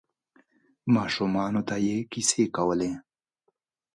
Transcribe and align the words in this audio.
ماشومانو 0.95 1.61
ته 1.67 1.75
یې 1.85 1.97
کیسې 2.11 2.43
کولې. 2.55 2.91